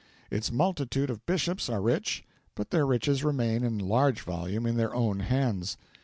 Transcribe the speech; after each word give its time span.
Its 0.31 0.51
multitude 0.51 1.11
of 1.11 1.23
Bishops 1.27 1.69
are 1.69 1.79
rich, 1.79 2.23
but 2.55 2.71
their 2.71 2.87
riches 2.87 3.23
remain 3.23 3.63
in 3.63 3.77
large 3.77 4.25
measure 4.25 4.67
in 4.67 4.75
their 4.75 4.95
own 4.95 5.19
hands. 5.19 5.77